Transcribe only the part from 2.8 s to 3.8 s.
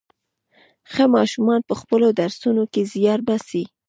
زيار باسي.